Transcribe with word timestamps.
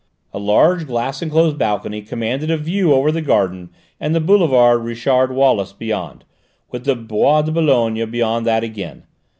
A 0.33 0.39
large 0.39 0.87
glass 0.87 1.21
enclosed 1.21 1.59
balcony 1.59 2.01
commanded 2.01 2.49
a 2.49 2.57
view 2.57 2.91
over 2.91 3.11
the 3.11 3.21
garden 3.21 3.69
and 3.99 4.15
the 4.15 4.19
boulevard 4.19 4.81
Richard 4.83 5.31
Wallace 5.31 5.73
beyond, 5.73 6.25
with 6.71 6.85
the 6.85 6.95
Bois 6.95 7.43
de 7.43 7.51
Boulogne 7.51 8.09
beyond 8.09 8.47
that 8.47 8.63
again. 8.63 9.03